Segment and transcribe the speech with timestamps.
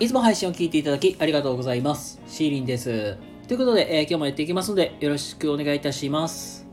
[0.00, 2.20] いつも配信を聞いていただきありがとうございます。
[2.28, 3.16] シーリンです。
[3.48, 6.68] ということで、えー今日もやっていきますので、よろしくお願いいたします。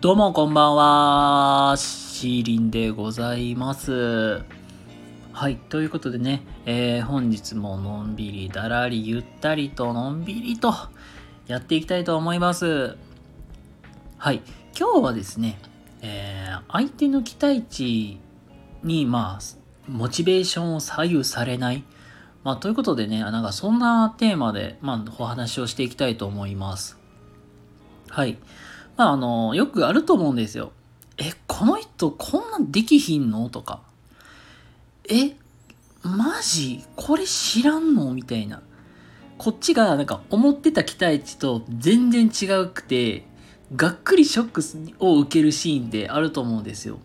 [0.00, 1.76] どうもこんばんは。
[1.78, 4.42] シーリンでございます。
[5.32, 5.54] はい。
[5.68, 10.74] ということでね、えー本日ものんびりだらりゆったりとのんびりと
[11.46, 12.96] やっていきたいと思います。
[14.16, 14.42] はい。
[14.76, 15.60] 今日はですね、
[16.02, 18.18] えー相手の期待値
[18.82, 21.82] に、まあ、モチベーションを左右されない。
[22.44, 26.98] まあ、ということでね、なんかそんなテーマで、まあ、お話をしていきたいと思います。
[28.08, 28.38] はい。
[28.96, 30.72] まあ、あの、よくあると思うんですよ。
[31.18, 33.48] え、この人こんなんできひんの？
[33.48, 33.82] とか。
[35.10, 35.36] え、
[36.02, 36.84] マジ？
[36.94, 38.12] これ知らんの？
[38.14, 38.62] みたいな。
[39.36, 43.26] こっちがなんか思ってた期待値と全然違うくて、
[43.74, 44.48] がっくりショッ
[44.98, 46.98] クを受けるシーンってあると思うんですよ。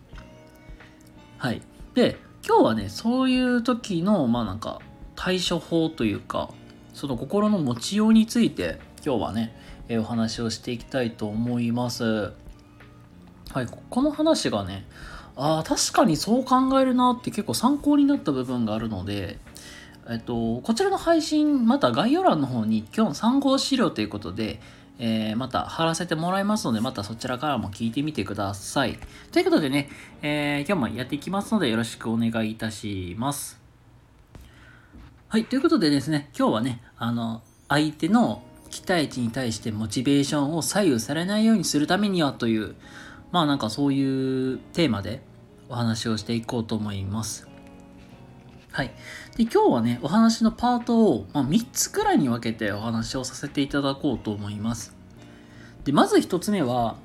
[1.38, 1.60] はい。
[1.94, 4.80] で、今日はね、そういう時の、まあなんか、
[5.16, 6.50] 対処法というか、
[6.92, 9.56] その心の持ちようについて、今日はね、
[9.88, 12.04] えお話をしていきたいと思います。
[12.04, 14.84] はい、ここの話がね、
[15.36, 19.38] ああ、確かにそう考えるなって結構参考になった部分があるので、
[20.10, 24.60] えっと、こちらの配信、また概要欄の方に今日の参考資料ということで、
[24.98, 28.98] えーまた貼らせてもらいますので、またそちらからも聞いてみてください。
[29.32, 29.88] ということでね、
[30.22, 33.60] えー今日もやっていきますのでよろしくお願いいたします。
[35.28, 42.76] はい、ということでですね、今日はね、あの、相手の期待値に対してモチベーションを左右されないようにするためにはという、
[43.32, 45.22] まあなんかそういうテーマで
[45.68, 47.53] お話をしていこうと思います。
[48.74, 48.90] はい。
[49.36, 54.96] で、今日はね、お話のパートを、まあ、3つくらいに分けてお話をさせていただこうと思います。
[55.84, 56.96] で、まず1つ目は、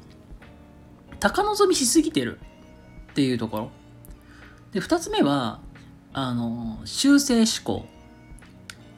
[1.19, 2.39] 高望みしすぎてる
[3.11, 3.71] っていうところ。
[4.71, 5.59] で、2つ目は、
[6.11, 7.85] あの、修正思考。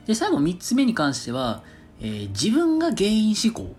[0.05, 1.63] で、最後3つ目に関しては、
[1.99, 3.75] えー自分が原因思考。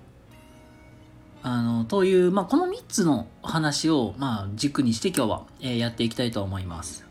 [1.43, 7.11] あの、という、まあ、この3つのお話を、まあ、軸にして今日は、えーやっていきたいと思います。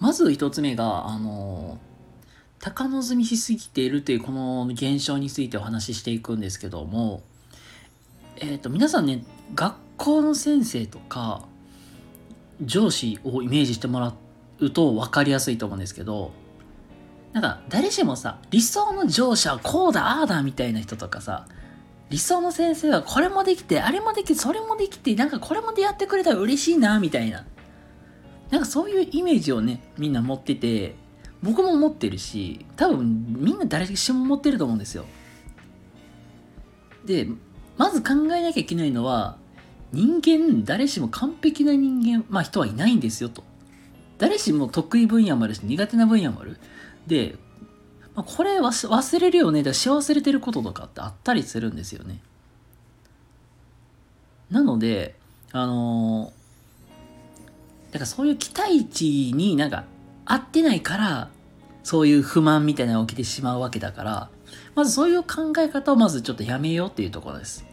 [0.00, 1.78] まず一つ目が、あの、
[2.60, 7.22] 高望みしすぎているというこの現象についてお話ししていくんですけども、
[8.36, 11.46] えっ、と、皆さんね、学校の先生とか、
[12.60, 14.12] 上司をイメージしてもら
[14.60, 16.32] うと分かりやすいと思うんですけど、
[17.32, 21.46] なんか誰しもさ、理想の上司はこうだ、ああだみたいな人とかさ、
[22.10, 27.44] 理想の先生はこれもできて、あれもできて、それもできて、なんかこれもでやってくれたら嬉しいな、みたいな。
[28.50, 30.94] なんかそういうイメージをね、みんな持ってて、
[31.42, 35.04] 僕も持ってるし、多分みんな誰しも持ってると思うんですよ。
[37.04, 37.28] で、
[37.76, 39.36] まず考えなきゃいけないのは、
[39.92, 43.44] 人間、誰しも完璧な人間、まあ人はいないんですよと。
[44.18, 46.58] 誰しも得意分野もあるし、苦手な分野もある。
[47.06, 47.36] で、
[48.14, 49.60] まあ、これ忘れるよね。
[49.60, 52.20] だからし忘れてることとかってあったりするんですよね。
[54.50, 55.14] なので、
[55.52, 56.37] あのー
[57.90, 59.84] だからそういう期待値になんか
[60.24, 61.30] 合ってないから、
[61.82, 64.28] そういう不満みたいなのが起きてしまうわけだから、
[64.74, 67.64] まずそういう考え方をまずちょっとやめようっていうところです。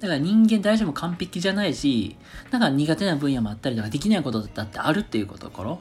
[0.00, 2.16] だから人間誰しも完璧じゃないし、
[2.50, 5.80] なんか苦手な分野もあったりとかできないことだってあるっていうところ。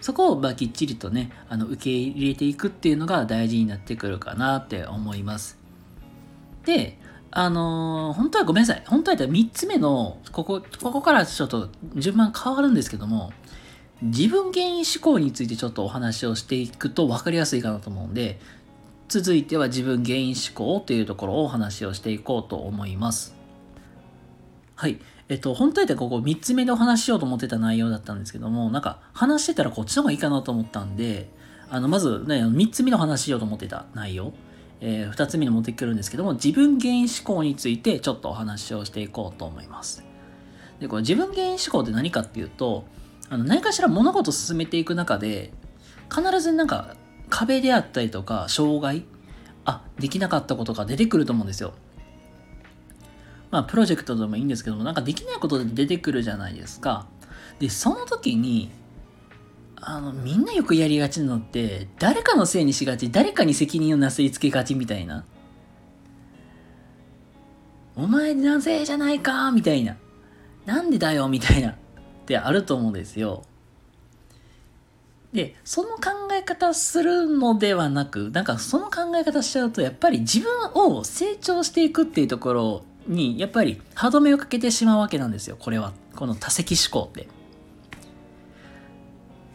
[0.00, 5.58] そこをまあきっちりとね、あの受け入れていくっていうのが大事になってくるかなって思います。
[6.64, 6.98] で、
[7.36, 8.82] あのー本当はごめんなさい。
[8.86, 13.32] 本当は3つ目の、ここ、ここからちょっと順番変わるんですけども、
[14.02, 18.38] 自分原因思考についてちょっとお話をしていくと分かりやすいかなと思うんで、
[19.08, 23.34] 続いては自分原因思考というところをお話をしていこうと思います。
[24.76, 25.00] はい。
[25.28, 31.30] えっと、本当はここ3つ目でお話ししようと思ってた内容だったんですけども、なんか話してたらこっちの方がいいかなと思ったんで、
[31.68, 34.32] あの、まずね、3つ目の話しようと思ってた内容、
[34.80, 40.04] え2つ目に持ってくるんですけども、自分原因思考についてちょっとお話をしていこうと思います。
[40.80, 42.84] で、これ自分原因思考って何かっていうと、
[43.30, 45.52] あの何かしら物事を進めていく中で、
[46.14, 46.96] 必ずなんか
[47.30, 49.04] 壁であったりとか、障害、
[49.64, 51.72] あ、できなかったことが出てくると思うんですよ。
[53.50, 57.06] まあ、プロジェクトでもいいんですけども、なんかできないことで出てくるじゃないですか。
[57.60, 58.70] で、その時に、
[59.86, 65.24] あの、みんなよくやりがちなのって、誰かのせいにしがち、誰かに責任をなすりつけがちみたいな。
[67.96, 69.96] お前のせいじゃないかみたいな。
[70.66, 71.70] なんでだよみたいな。
[71.70, 71.74] っ
[72.26, 73.44] てあると思うんですよ。
[75.32, 85.56] で、その考え方するのではなく、なんかその考え方しちゃうと、やっぱり自分を成長していくっていうところに、やっぱり歯止めをかけてしまうわけなんですよ。
[85.58, 85.92] これは。
[86.14, 87.28] この多責思考って。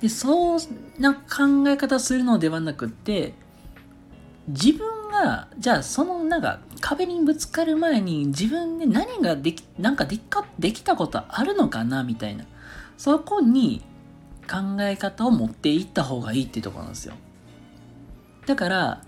[0.02, 0.60] で、そう
[1.00, 3.34] な考え方するのではなくって、
[4.48, 12.46] 自分が、じゃあそのなんか壁にぶつかる前に自分で何ができ、なんかできかできたことあるのかなみたいな。
[12.98, 13.82] そこに
[14.50, 17.14] 考え方を持っていった方がいいっていうところなんですよ。
[18.46, 19.02] だから、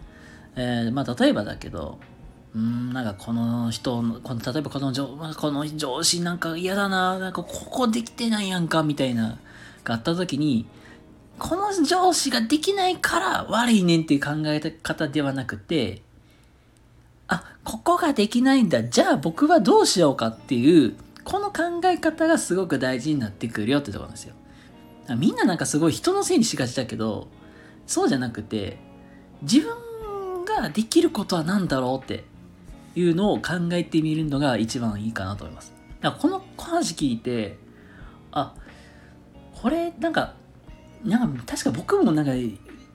[0.55, 1.99] えー、まあ例えばだけど、
[2.53, 9.39] うん、なんかこの人、この例えばこの上この上司なんか嫌だな、なんかここできてないやんか、みたいな、
[9.83, 10.67] があった時に、
[11.41, 16.03] この上司ができないから悪いねんっていう考え方ではなくて、
[17.27, 18.83] あ、ここができないんだ。
[18.83, 20.93] じゃあ僕はどうしようかっていう、
[21.23, 24.35] この考え方がすごく大事になってくるよってところなんですよ。
[25.17, 27.27] みんななんかすごい人のせいにしがちだけど、
[27.87, 28.77] そうじゃなくて、
[29.41, 32.23] 自分ができることは何だろうって
[32.95, 35.73] いうのを考えてみるのが一番いいかなと思います。
[36.01, 37.57] だからこの話聞いて、
[38.31, 38.53] あ、
[39.59, 40.35] これなんか
[41.03, 42.31] なんか確か僕もなんか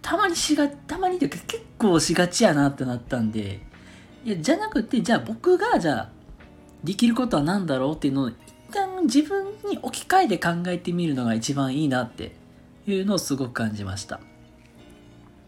[0.03, 3.61] たまにしがたまにというか結構しがちやなってなったんで
[4.25, 6.11] いやじゃなくてじゃあ僕がじゃあ
[6.85, 8.35] できることは何だろうっていうのを一
[8.73, 12.37] 旦自分に置き換えて考えてみるのが一番いいなって
[12.87, 14.21] いうのをすごく感じました。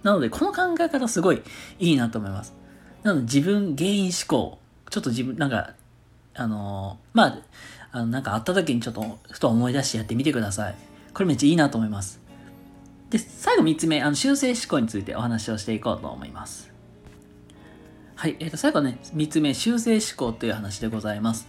[0.03, 1.43] なのでこの考え方すごい
[1.79, 2.55] いいなと思います。
[3.03, 4.59] なので自分原因思考
[4.91, 5.75] ちょっと自分なんか
[6.35, 7.39] あのまあ
[7.93, 10.75] あのなんかあった時にちょっとふと思い出してやってみてください。
[11.15, 12.28] これめっちゃいいなと思います。
[13.11, 16.71] で、最後3つ目、あの修正思考についてお話をしていこうと思います。
[18.17, 21.49] はい、えー、と最後ね、3つ目、修正思考という話でございます。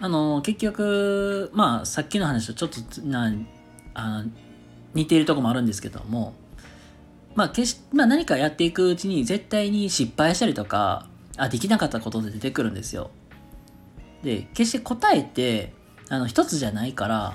[0.00, 3.32] あの、結局、まあ、さっきの話とちょっとな
[3.94, 4.24] あ
[4.94, 6.34] 似ているとこもあるんですけども、
[7.34, 11.06] まあ、決しまあ、何かやっていくうちに絶対に失敗したりとか、
[11.36, 13.10] あ、できなかったことで出てくるんですよ。
[14.22, 15.72] で、決して答えって、
[16.08, 17.34] あの、一つじゃないから、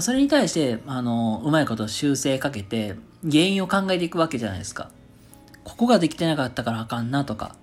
[0.00, 4.90] あ、それに対して、あの、うまいこと修正かけて、原因を考えていくわけじゃないですか。
[5.64, 7.54] ここができてなかったからあかんなとか、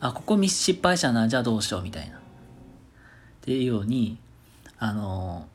[0.00, 2.16] あ、ここ失敗したな、じゃあどうしようみたいな。
[2.16, 2.20] っ
[3.42, 4.18] ていうように、
[4.78, 5.46] あの、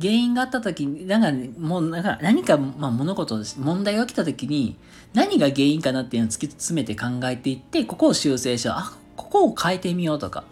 [0.00, 4.76] 原因があった時に、なんか、もう、なんか何か、まあ、物事、問題が起きた時に、
[5.14, 8.74] 何が原因かなっていうのを突き詰めて考えていって、ここを修正しよう。
[8.76, 10.44] あ、ここを変えてみようとか。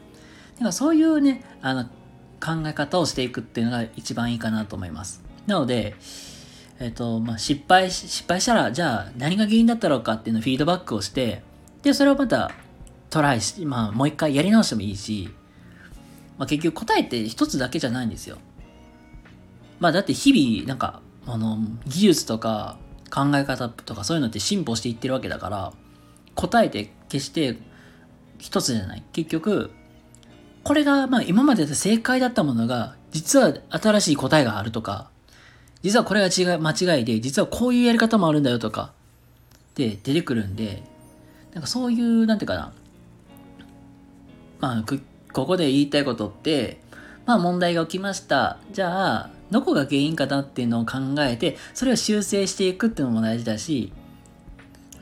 [0.59, 1.87] だかそういうね、あの、
[2.45, 5.23] 考え方をしていくっていうのが一番いいかなと思います。
[5.47, 5.97] なので、
[6.79, 11.43] えっ、ー、と、まあ、失敗、失敗したら、じゃあ何が原因だったろうかっていうのをフィードバックをして、
[11.83, 12.51] で、それをまた
[13.11, 15.31] トライし、まあ、もう一回やり直してもいいし、
[16.37, 18.39] まあ、結局答えって一つだけじゃないんですよ。
[19.79, 22.77] まあ、だって日々、なんか、あの、技術とか
[23.11, 25.73] 考え方とかそういうのって進歩していってるわけだから、
[26.35, 27.57] 答えて決して
[28.39, 29.05] 一つじゃない。
[29.13, 29.71] 結局、
[30.65, 35.11] これが、まあ今までで正解だったものが、実は新しい答えがあるとか、
[35.83, 38.93] 実はこれが違い、間違いで、実はこういうやり方もあるんだよとか、
[39.75, 40.83] で出てくるんで、
[41.53, 42.73] なんかそういう、なんていうかな、
[44.61, 44.85] まあ、
[45.33, 46.81] ここで言いたいことって、
[47.27, 48.59] まあ問題が起きました。
[48.73, 53.93] じゃあ、どこが原因かなっていうのを考えて、それを修正していくっていうのも大事だし、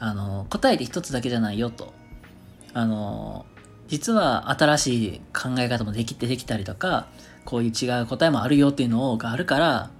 [0.00, 1.92] あの、答えて一つだけじゃないよと。
[2.74, 3.46] あの、
[3.88, 7.06] 実は新しい考え方もできてできたりとか、
[7.44, 9.90] こういう違う答えもあるよっていうのがあるから、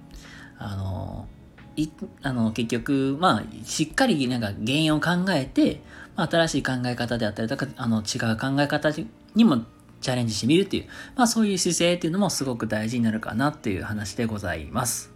[0.57, 1.27] あの、
[1.75, 1.89] い
[2.21, 5.81] あの結局、まあ、しっかりなんか原因を考えて、
[6.15, 8.91] まあ、新しい考え方であったりとか、あの違う考え方
[9.35, 9.63] にも
[9.99, 10.85] チャレンジしてみるっていう、
[11.15, 15.11] まあそういう姿勢っていうのもすごく大事になるかなっていう話でございます。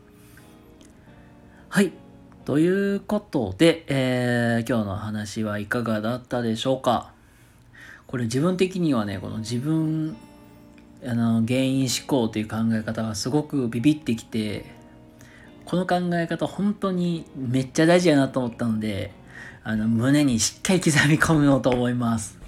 [1.69, 1.91] はい。
[2.45, 7.11] ということで、えー、今日の話はいかがだったでしょうか？
[8.07, 10.15] これ自分的にはね、この自分、
[11.05, 14.65] あの、原因思考という考え方がすごくビビってきて、
[15.65, 19.11] この考え方本当にめっちゃ大事やなと思ったので、
[19.63, 22.39] あの、胸にしっかり刻み込むようと思います。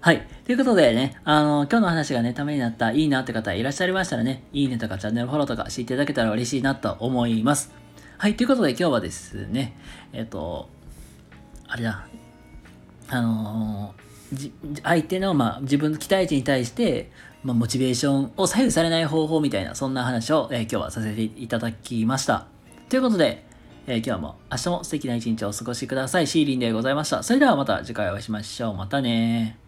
[0.00, 0.24] はい。
[0.44, 7.72] ということでね、あの、今日の話がね、ためになった、いいなって方いらっしゃいましたらね、いいねとかチャンネルフォローとかしていただけたら嬉しいなと思います。
[8.16, 8.36] はい。
[8.36, 9.76] ということで今日はですね、
[10.12, 10.68] えっと、
[11.66, 12.06] あれだ、
[13.08, 14.09] あのー
[14.82, 17.10] 相手の、まあ、自分の期待値に対して、
[17.42, 22.46] まあ、モチベーションを左右されない方法みたいな、そんな話を、えー、今日はさせていただきました。
[22.88, 23.44] ということで、
[23.86, 26.26] えー、今日も明日も素敵な一日をお過ごしください。
[26.26, 27.22] シーリンでございました。
[27.22, 28.74] それではまた次回お会いしましょう。
[28.74, 29.59] またね